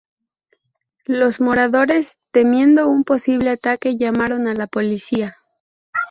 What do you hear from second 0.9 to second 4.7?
Los moradores temiendo un posible ataque llamaron a la